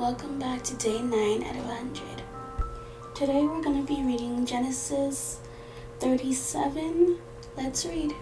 Welcome 0.00 0.38
back 0.38 0.62
to 0.62 0.74
day 0.76 1.02
9 1.02 1.42
out 1.42 1.56
of 1.56 1.66
100. 1.66 2.22
Today 3.14 3.42
we're 3.42 3.62
going 3.62 3.86
to 3.86 3.94
be 3.94 4.02
reading 4.02 4.46
Genesis 4.46 5.40
37. 5.98 7.18
Let's 7.54 7.84
read. 7.84 8.14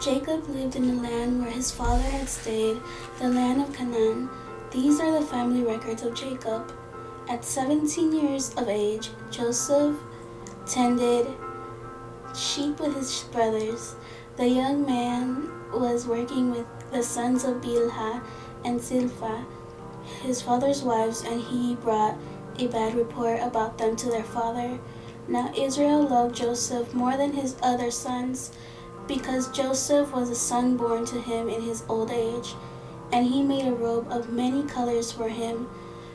Jacob 0.00 0.48
lived 0.48 0.76
in 0.76 0.86
the 0.86 1.02
land 1.02 1.42
where 1.42 1.50
his 1.50 1.72
father 1.72 2.08
had 2.10 2.28
stayed, 2.28 2.76
the 3.18 3.28
land 3.28 3.60
of 3.60 3.74
Canaan. 3.74 4.30
These 4.70 5.00
are 5.00 5.18
the 5.18 5.26
family 5.26 5.64
records 5.64 6.04
of 6.04 6.14
Jacob. 6.14 6.72
At 7.28 7.44
17 7.44 8.12
years 8.12 8.54
of 8.54 8.68
age, 8.68 9.10
Joseph 9.32 9.96
tended 10.64 11.26
sheep 12.36 12.78
with 12.78 12.94
his 12.94 13.24
brothers. 13.32 13.96
The 14.36 14.48
young 14.48 14.86
man 14.86 15.50
was 15.72 16.06
working 16.06 16.52
with 16.52 16.66
the 16.92 17.02
sons 17.02 17.42
of 17.42 17.56
Bilhah 17.56 18.22
and 18.64 18.80
Zilpah, 18.80 19.44
his 20.22 20.42
father's 20.42 20.82
wives, 20.82 21.22
and 21.22 21.40
he 21.40 21.74
brought 21.76 22.16
a 22.58 22.66
bad 22.66 22.94
report 22.94 23.40
about 23.40 23.78
them 23.78 23.96
to 23.96 24.10
their 24.10 24.24
father. 24.24 24.78
Now 25.28 25.52
Israel 25.56 26.06
loved 26.06 26.36
Joseph 26.36 26.94
more 26.94 27.16
than 27.16 27.32
his 27.32 27.56
other 27.62 27.90
sons, 27.90 28.50
because 29.06 29.50
Joseph 29.50 30.12
was 30.12 30.30
a 30.30 30.34
son 30.34 30.76
born 30.76 31.04
to 31.06 31.20
him 31.20 31.48
in 31.48 31.62
his 31.62 31.84
old 31.88 32.10
age, 32.10 32.54
and 33.12 33.26
he 33.26 33.42
made 33.42 33.66
a 33.66 33.72
robe 33.72 34.06
of 34.10 34.32
many 34.32 34.62
colors 34.64 35.12
for 35.12 35.28
him. 35.28 35.68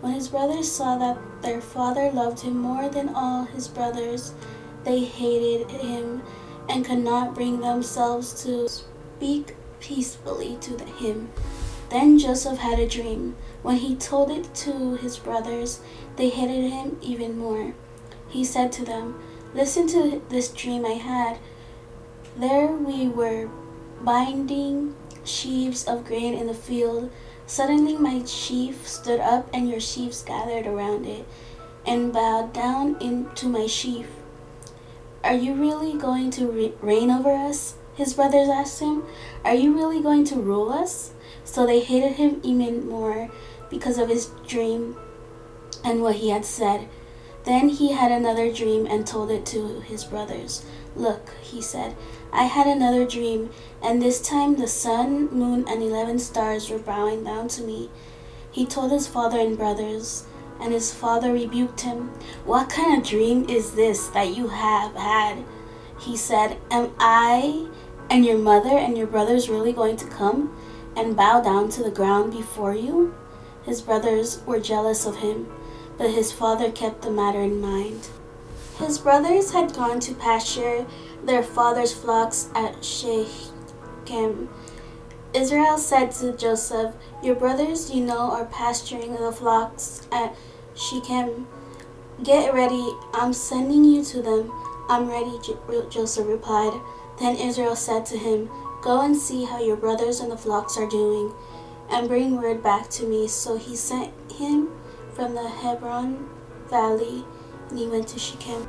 When 0.00 0.12
his 0.12 0.28
brothers 0.28 0.70
saw 0.70 0.98
that 0.98 1.18
their 1.42 1.60
father 1.60 2.10
loved 2.12 2.40
him 2.40 2.58
more 2.58 2.88
than 2.88 3.14
all 3.14 3.44
his 3.44 3.66
brothers, 3.66 4.34
they 4.84 5.00
hated 5.04 5.70
him 5.70 6.22
and 6.68 6.84
could 6.84 6.98
not 6.98 7.34
bring 7.34 7.60
themselves 7.60 8.44
to 8.44 8.68
speak 8.68 9.56
peacefully 9.80 10.58
to 10.60 10.78
him. 10.84 11.30
Then 11.90 12.18
Joseph 12.18 12.58
had 12.58 12.78
a 12.78 12.88
dream. 12.88 13.36
When 13.62 13.76
he 13.76 13.94
told 13.94 14.30
it 14.30 14.54
to 14.66 14.96
his 14.96 15.18
brothers, 15.18 15.80
they 16.16 16.28
hated 16.28 16.70
him 16.70 16.98
even 17.00 17.38
more. 17.38 17.74
He 18.28 18.44
said 18.44 18.72
to 18.72 18.84
them, 18.84 19.20
Listen 19.54 19.86
to 19.88 20.22
this 20.28 20.48
dream 20.48 20.84
I 20.84 20.94
had. 20.94 21.38
There 22.36 22.66
we 22.66 23.08
were 23.08 23.48
binding 24.02 24.94
sheaves 25.24 25.84
of 25.84 26.04
grain 26.04 26.34
in 26.34 26.46
the 26.46 26.54
field. 26.54 27.10
Suddenly 27.46 27.96
my 27.96 28.24
sheaf 28.24 28.86
stood 28.86 29.20
up, 29.20 29.48
and 29.52 29.68
your 29.70 29.80
sheaves 29.80 30.22
gathered 30.22 30.66
around 30.66 31.06
it 31.06 31.24
and 31.86 32.12
bowed 32.12 32.52
down 32.52 32.96
into 33.00 33.48
my 33.48 33.66
sheaf. 33.66 34.08
Are 35.22 35.34
you 35.34 35.54
really 35.54 35.98
going 35.98 36.30
to 36.32 36.46
re- 36.50 36.74
reign 36.80 37.10
over 37.10 37.30
us? 37.30 37.76
His 37.96 38.14
brothers 38.14 38.48
asked 38.48 38.80
him. 38.80 39.02
Are 39.44 39.54
you 39.54 39.74
really 39.74 40.00
going 40.02 40.24
to 40.26 40.36
rule 40.36 40.70
us? 40.70 41.12
So 41.44 41.66
they 41.66 41.80
hated 41.80 42.12
him 42.12 42.40
even 42.44 42.88
more 42.88 43.30
because 43.70 43.98
of 43.98 44.08
his 44.08 44.26
dream 44.46 44.96
and 45.84 46.02
what 46.02 46.16
he 46.16 46.30
had 46.30 46.44
said. 46.44 46.88
Then 47.44 47.68
he 47.68 47.92
had 47.92 48.12
another 48.12 48.52
dream 48.52 48.86
and 48.86 49.06
told 49.06 49.30
it 49.30 49.46
to 49.46 49.80
his 49.80 50.04
brothers. 50.04 50.64
Look, 50.94 51.30
he 51.40 51.62
said, 51.62 51.96
I 52.32 52.44
had 52.44 52.66
another 52.66 53.06
dream, 53.06 53.50
and 53.82 54.02
this 54.02 54.20
time 54.20 54.56
the 54.56 54.66
sun, 54.66 55.28
moon, 55.30 55.64
and 55.68 55.82
eleven 55.82 56.18
stars 56.18 56.68
were 56.68 56.78
bowing 56.78 57.22
down 57.24 57.48
to 57.48 57.62
me. 57.62 57.90
He 58.50 58.66
told 58.66 58.90
his 58.90 59.06
father 59.06 59.38
and 59.38 59.56
brothers. 59.56 60.24
And 60.58 60.72
his 60.72 60.92
father 60.92 61.34
rebuked 61.34 61.82
him. 61.82 62.08
What 62.46 62.70
kind 62.70 62.98
of 62.98 63.06
dream 63.06 63.46
is 63.48 63.72
this 63.72 64.06
that 64.08 64.34
you 64.34 64.48
have 64.48 64.94
had? 64.94 65.44
He 66.00 66.16
said, 66.16 66.56
Am 66.70 66.92
I 66.98 67.68
and 68.10 68.24
your 68.24 68.38
mother 68.38 68.76
and 68.76 68.96
your 68.96 69.06
brothers 69.06 69.48
really 69.48 69.72
going 69.72 69.96
to 69.96 70.06
come 70.06 70.56
and 70.96 71.16
bow 71.16 71.40
down 71.40 71.68
to 71.70 71.82
the 71.82 71.90
ground 71.90 72.32
before 72.32 72.74
you? 72.74 73.14
His 73.64 73.82
brothers 73.82 74.42
were 74.46 74.60
jealous 74.60 75.06
of 75.06 75.16
him, 75.16 75.52
but 75.98 76.10
his 76.10 76.32
father 76.32 76.70
kept 76.70 77.02
the 77.02 77.10
matter 77.10 77.40
in 77.40 77.60
mind. 77.60 78.08
His 78.78 78.98
brothers 78.98 79.52
had 79.52 79.74
gone 79.74 80.00
to 80.00 80.14
pasture 80.14 80.86
their 81.24 81.42
father's 81.42 81.92
flocks 81.92 82.50
at 82.54 82.84
Shechem. 82.84 84.48
Israel 85.34 85.78
said 85.78 86.12
to 86.12 86.32
Joseph, 86.36 86.94
Your 87.22 87.34
brothers, 87.34 87.90
you 87.90 88.04
know, 88.04 88.30
are 88.30 88.44
pasturing 88.46 89.14
the 89.16 89.32
flocks 89.32 90.06
at 90.12 90.34
Shechem. 90.74 91.46
Get 92.22 92.54
ready, 92.54 92.94
I'm 93.12 93.32
sending 93.32 93.84
you 93.84 94.04
to 94.04 94.22
them. 94.22 94.52
I'm 94.88 95.08
ready, 95.08 95.38
Joseph 95.90 96.26
replied. 96.26 96.80
Then 97.18 97.36
Israel 97.36 97.76
said 97.76 98.04
to 98.06 98.18
him, 98.18 98.50
Go 98.82 99.00
and 99.00 99.16
see 99.16 99.44
how 99.44 99.60
your 99.60 99.76
brothers 99.76 100.20
and 100.20 100.30
the 100.30 100.36
flocks 100.36 100.76
are 100.76 100.88
doing, 100.88 101.32
and 101.90 102.08
bring 102.08 102.36
word 102.36 102.62
back 102.62 102.88
to 102.90 103.06
me. 103.06 103.26
So 103.28 103.56
he 103.56 103.74
sent 103.74 104.12
him 104.32 104.70
from 105.14 105.34
the 105.34 105.48
Hebron 105.48 106.28
valley, 106.68 107.24
and 107.70 107.78
he 107.78 107.86
went 107.86 108.08
to 108.08 108.18
Shechem. 108.18 108.68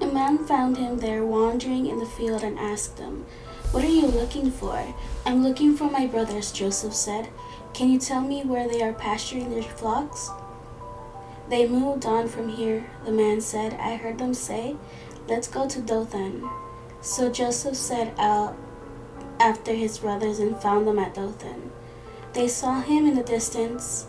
A 0.00 0.06
man 0.06 0.44
found 0.44 0.76
him 0.76 0.98
there 0.98 1.24
wandering 1.24 1.86
in 1.86 1.98
the 1.98 2.06
field 2.06 2.42
and 2.42 2.58
asked 2.58 2.98
him, 2.98 3.24
What 3.70 3.82
are 3.82 3.88
you 3.88 4.06
looking 4.06 4.50
for? 4.50 4.94
I'm 5.24 5.42
looking 5.42 5.74
for 5.74 5.90
my 5.90 6.06
brothers, 6.06 6.52
Joseph 6.52 6.94
said. 6.94 7.30
Can 7.72 7.90
you 7.90 7.98
tell 7.98 8.20
me 8.20 8.42
where 8.42 8.68
they 8.68 8.82
are 8.82 8.92
pasturing 8.92 9.50
their 9.50 9.62
flocks? 9.62 10.30
They 11.48 11.66
moved 11.66 12.04
on 12.04 12.28
from 12.28 12.48
here, 12.48 12.86
the 13.04 13.12
man 13.12 13.40
said. 13.40 13.74
I 13.74 13.96
heard 13.96 14.18
them 14.18 14.34
say, 14.34 14.76
Let's 15.28 15.48
go 15.48 15.68
to 15.68 15.80
Dothan. 15.80 16.48
So 17.06 17.30
Joseph 17.30 17.76
set 17.76 18.18
out 18.18 18.56
after 19.38 19.72
his 19.72 19.98
brothers 19.98 20.40
and 20.40 20.60
found 20.60 20.88
them 20.88 20.98
at 20.98 21.14
Dothan. 21.14 21.70
They 22.32 22.48
saw 22.48 22.80
him 22.80 23.06
in 23.06 23.14
the 23.14 23.22
distance, 23.22 24.06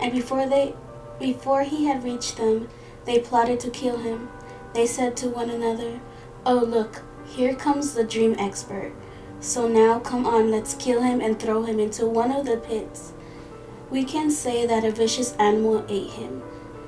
and 0.00 0.12
before 0.12 0.48
they 0.48 0.74
before 1.20 1.64
he 1.64 1.84
had 1.84 2.02
reached 2.02 2.38
them, 2.38 2.70
they 3.04 3.18
plotted 3.18 3.60
to 3.60 3.70
kill 3.70 3.98
him. 3.98 4.30
They 4.72 4.86
said 4.86 5.14
to 5.18 5.28
one 5.28 5.50
another, 5.50 6.00
Oh, 6.46 6.56
look, 6.56 7.02
here 7.26 7.54
comes 7.54 7.92
the 7.92 8.02
dream 8.02 8.34
expert. 8.38 8.94
So 9.40 9.68
now 9.68 9.98
come 10.00 10.24
on, 10.24 10.50
let's 10.50 10.72
kill 10.72 11.02
him 11.02 11.20
and 11.20 11.38
throw 11.38 11.64
him 11.64 11.78
into 11.78 12.06
one 12.06 12.32
of 12.32 12.46
the 12.46 12.56
pits. 12.56 13.12
We 13.90 14.04
can 14.04 14.30
say 14.30 14.66
that 14.66 14.86
a 14.86 14.90
vicious 14.90 15.34
animal 15.34 15.84
ate 15.90 16.12
him. 16.12 16.42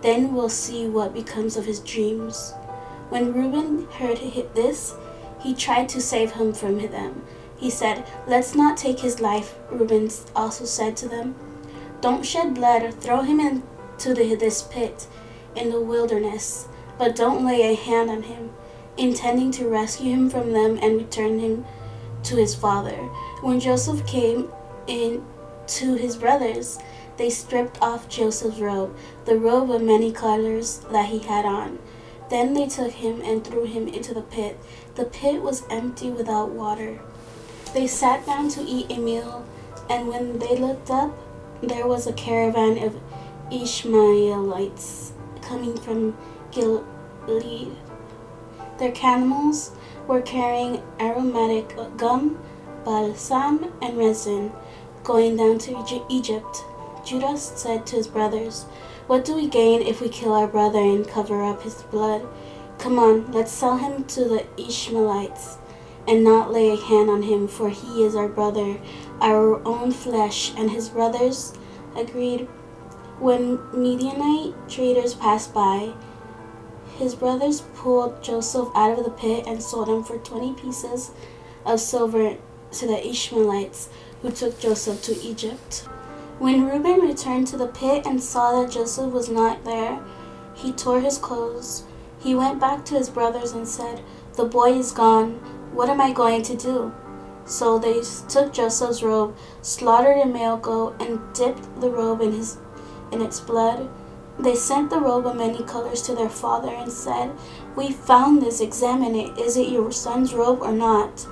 Then 0.00 0.32
we'll 0.32 0.48
see 0.48 0.88
what 0.88 1.12
becomes 1.12 1.58
of 1.58 1.66
his 1.66 1.80
dreams. 1.80 2.54
When 3.10 3.34
Reuben 3.34 3.84
heard 3.90 4.16
this, 4.54 4.94
he 5.42 5.54
tried 5.54 5.88
to 5.90 6.00
save 6.00 6.32
him 6.32 6.52
from 6.52 6.78
them. 6.78 7.24
He 7.56 7.70
said, 7.70 8.06
Let's 8.26 8.54
not 8.54 8.76
take 8.76 9.00
his 9.00 9.20
life. 9.20 9.54
Reuben 9.70 10.10
also 10.34 10.64
said 10.64 10.96
to 10.98 11.08
them, 11.08 11.34
Don't 12.00 12.26
shed 12.26 12.54
blood, 12.54 12.82
or 12.82 12.90
throw 12.90 13.22
him 13.22 13.40
into 13.40 14.14
the, 14.14 14.34
this 14.34 14.62
pit 14.62 15.06
in 15.54 15.70
the 15.70 15.80
wilderness 15.80 16.66
but 17.02 17.16
don't 17.16 17.44
lay 17.44 17.62
a 17.62 17.74
hand 17.74 18.10
on 18.10 18.22
him, 18.22 18.52
intending 18.96 19.50
to 19.52 19.68
rescue 19.68 20.12
him 20.12 20.30
from 20.30 20.52
them 20.52 20.78
and 20.80 20.96
return 20.96 21.40
him 21.40 21.64
to 22.22 22.36
his 22.36 22.54
father. 22.54 22.96
When 23.40 23.58
Joseph 23.58 24.06
came 24.06 24.52
in 24.86 25.24
to 25.66 25.94
his 25.94 26.16
brothers, 26.16 26.78
they 27.16 27.28
stripped 27.30 27.80
off 27.82 28.08
Joseph's 28.08 28.60
robe, 28.60 28.96
the 29.24 29.36
robe 29.36 29.70
of 29.70 29.82
many 29.82 30.12
colors 30.12 30.78
that 30.92 31.08
he 31.08 31.18
had 31.18 31.44
on. 31.44 31.80
Then 32.32 32.54
they 32.54 32.66
took 32.66 32.92
him 32.92 33.20
and 33.20 33.44
threw 33.44 33.64
him 33.64 33.86
into 33.86 34.14
the 34.14 34.22
pit. 34.22 34.58
The 34.94 35.04
pit 35.04 35.42
was 35.42 35.64
empty 35.68 36.08
without 36.08 36.48
water. 36.48 36.98
They 37.74 37.86
sat 37.86 38.24
down 38.24 38.48
to 38.52 38.62
eat 38.62 38.90
a 38.90 38.98
meal, 38.98 39.44
and 39.90 40.08
when 40.08 40.38
they 40.38 40.56
looked 40.56 40.90
up, 40.90 41.12
there 41.60 41.86
was 41.86 42.06
a 42.06 42.12
caravan 42.14 42.78
of 42.78 42.98
Ishmaelites 43.50 45.12
coming 45.42 45.76
from 45.76 46.16
Gilead. 46.52 47.76
Their 48.78 48.92
camels 48.92 49.72
were 50.06 50.22
carrying 50.22 50.82
aromatic 50.98 51.76
gum, 51.98 52.38
balsam, 52.82 53.74
and 53.82 53.98
resin, 53.98 54.52
going 55.04 55.36
down 55.36 55.58
to 55.58 56.06
Egypt. 56.08 56.64
Judah 57.04 57.36
said 57.36 57.84
to 57.88 57.96
his 57.96 58.06
brothers, 58.08 58.64
What 59.12 59.26
do 59.26 59.34
we 59.34 59.46
gain 59.46 59.82
if 59.82 60.00
we 60.00 60.08
kill 60.08 60.32
our 60.32 60.46
brother 60.46 60.78
and 60.78 61.06
cover 61.06 61.44
up 61.44 61.60
his 61.60 61.82
blood? 61.82 62.26
Come 62.78 62.98
on, 62.98 63.30
let's 63.30 63.52
sell 63.52 63.76
him 63.76 64.04
to 64.04 64.24
the 64.24 64.46
Ishmaelites 64.56 65.58
and 66.08 66.24
not 66.24 66.50
lay 66.50 66.70
a 66.70 66.76
hand 66.76 67.10
on 67.10 67.24
him, 67.24 67.46
for 67.46 67.68
he 67.68 68.04
is 68.04 68.16
our 68.16 68.26
brother, 68.26 68.80
our 69.20 69.62
own 69.68 69.90
flesh. 69.90 70.54
And 70.56 70.70
his 70.70 70.88
brothers 70.88 71.52
agreed. 71.94 72.48
When 73.18 73.60
Midianite 73.78 74.54
traders 74.70 75.12
passed 75.12 75.52
by, 75.52 75.92
his 76.96 77.14
brothers 77.14 77.60
pulled 77.74 78.22
Joseph 78.22 78.68
out 78.74 78.98
of 78.98 79.04
the 79.04 79.10
pit 79.10 79.44
and 79.46 79.62
sold 79.62 79.90
him 79.90 80.02
for 80.02 80.16
twenty 80.16 80.54
pieces 80.54 81.10
of 81.66 81.80
silver 81.80 82.38
to 82.70 82.86
the 82.86 83.06
Ishmaelites 83.06 83.90
who 84.22 84.30
took 84.30 84.58
Joseph 84.58 85.02
to 85.02 85.20
Egypt. 85.20 85.86
When 86.38 86.66
Reuben 86.66 87.00
returned 87.00 87.46
to 87.48 87.56
the 87.56 87.68
pit 87.68 88.06
and 88.06 88.22
saw 88.22 88.60
that 88.60 88.72
Joseph 88.72 89.12
was 89.12 89.28
not 89.28 89.64
there, 89.64 90.00
he 90.54 90.72
tore 90.72 91.00
his 91.00 91.18
clothes. 91.18 91.84
He 92.18 92.34
went 92.34 92.60
back 92.60 92.84
to 92.86 92.94
his 92.94 93.10
brothers 93.10 93.52
and 93.52 93.66
said, 93.66 94.02
The 94.34 94.44
boy 94.44 94.72
is 94.78 94.92
gone. 94.92 95.34
What 95.72 95.88
am 95.88 96.00
I 96.00 96.12
going 96.12 96.42
to 96.42 96.56
do? 96.56 96.92
So 97.44 97.78
they 97.78 98.02
took 98.28 98.52
Joseph's 98.52 99.02
robe, 99.02 99.36
slaughtered 99.62 100.18
a 100.18 100.26
male 100.26 100.56
goat, 100.56 101.00
and 101.00 101.20
dipped 101.34 101.80
the 101.80 101.90
robe 101.90 102.20
in 102.20 102.32
his 102.32 102.58
in 103.10 103.20
its 103.20 103.40
blood. 103.40 103.90
They 104.38 104.54
sent 104.54 104.90
the 104.90 105.00
robe 105.00 105.26
of 105.26 105.36
many 105.36 105.62
colors 105.62 106.02
to 106.02 106.14
their 106.14 106.30
father 106.30 106.70
and 106.70 106.90
said, 106.90 107.32
We 107.76 107.92
found 107.92 108.40
this, 108.40 108.60
examine 108.60 109.14
it. 109.14 109.38
Is 109.38 109.56
it 109.56 109.68
your 109.68 109.92
son's 109.92 110.32
robe 110.32 110.62
or 110.62 110.72
not? 110.72 111.26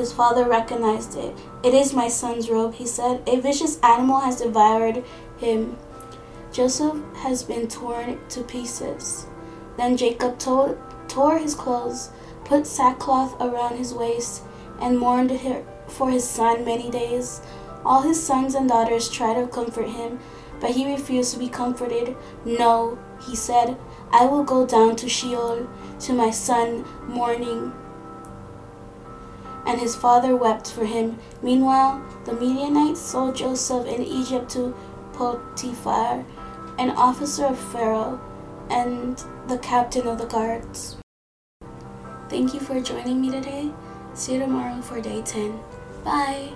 His 0.00 0.14
father 0.14 0.48
recognized 0.48 1.14
it. 1.18 1.36
It 1.62 1.74
is 1.74 1.92
my 1.92 2.08
son's 2.08 2.48
robe, 2.48 2.72
he 2.72 2.86
said. 2.86 3.22
A 3.26 3.38
vicious 3.38 3.78
animal 3.80 4.20
has 4.20 4.40
devoured 4.40 5.04
him. 5.36 5.76
Joseph 6.50 6.96
has 7.16 7.42
been 7.42 7.68
torn 7.68 8.18
to 8.30 8.42
pieces. 8.42 9.26
Then 9.76 9.98
Jacob 9.98 10.38
tore 10.38 11.38
his 11.38 11.54
clothes, 11.54 12.08
put 12.46 12.66
sackcloth 12.66 13.38
around 13.42 13.76
his 13.76 13.92
waist, 13.92 14.42
and 14.80 14.98
mourned 14.98 15.38
for 15.86 16.10
his 16.10 16.26
son 16.26 16.64
many 16.64 16.90
days. 16.90 17.42
All 17.84 18.00
his 18.00 18.22
sons 18.22 18.54
and 18.54 18.70
daughters 18.70 19.10
tried 19.10 19.34
to 19.34 19.46
comfort 19.48 19.90
him, 19.90 20.18
but 20.60 20.70
he 20.70 20.90
refused 20.90 21.34
to 21.34 21.38
be 21.38 21.48
comforted. 21.50 22.16
No, 22.46 22.98
he 23.28 23.36
said, 23.36 23.76
I 24.10 24.24
will 24.24 24.44
go 24.44 24.66
down 24.66 24.96
to 24.96 25.10
Sheol 25.10 25.68
to 26.00 26.12
my 26.14 26.30
son 26.30 26.86
mourning. 27.06 27.74
And 29.70 29.78
his 29.78 29.94
father 29.94 30.34
wept 30.34 30.72
for 30.72 30.84
him. 30.84 31.20
Meanwhile, 31.42 32.02
the 32.24 32.32
Midianites 32.32 33.00
sold 33.00 33.36
Joseph 33.36 33.86
in 33.86 34.02
Egypt 34.02 34.50
to 34.50 34.74
Potiphar, 35.12 36.24
an 36.76 36.90
officer 36.90 37.46
of 37.46 37.56
Pharaoh, 37.70 38.20
and 38.68 39.22
the 39.46 39.58
captain 39.58 40.08
of 40.08 40.18
the 40.18 40.26
guards. 40.26 40.96
Thank 42.28 42.52
you 42.52 42.58
for 42.58 42.80
joining 42.80 43.20
me 43.20 43.30
today. 43.30 43.70
See 44.12 44.32
you 44.32 44.40
tomorrow 44.40 44.82
for 44.82 45.00
day 45.00 45.22
10. 45.22 45.60
Bye. 46.02 46.50